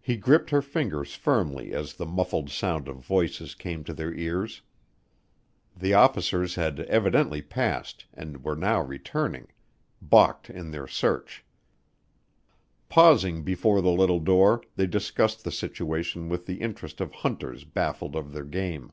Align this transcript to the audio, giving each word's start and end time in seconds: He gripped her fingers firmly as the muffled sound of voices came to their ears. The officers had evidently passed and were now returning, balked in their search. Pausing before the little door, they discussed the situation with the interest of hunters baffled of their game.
He 0.00 0.16
gripped 0.16 0.50
her 0.50 0.60
fingers 0.60 1.14
firmly 1.14 1.72
as 1.72 1.94
the 1.94 2.04
muffled 2.04 2.50
sound 2.50 2.88
of 2.88 2.96
voices 2.96 3.54
came 3.54 3.84
to 3.84 3.94
their 3.94 4.12
ears. 4.12 4.62
The 5.76 5.94
officers 5.94 6.56
had 6.56 6.80
evidently 6.80 7.42
passed 7.42 8.06
and 8.12 8.42
were 8.42 8.56
now 8.56 8.82
returning, 8.82 9.46
balked 10.02 10.50
in 10.50 10.72
their 10.72 10.88
search. 10.88 11.44
Pausing 12.88 13.44
before 13.44 13.80
the 13.80 13.92
little 13.92 14.18
door, 14.18 14.64
they 14.74 14.88
discussed 14.88 15.44
the 15.44 15.52
situation 15.52 16.28
with 16.28 16.46
the 16.46 16.60
interest 16.60 17.00
of 17.00 17.12
hunters 17.12 17.62
baffled 17.62 18.16
of 18.16 18.32
their 18.32 18.42
game. 18.44 18.90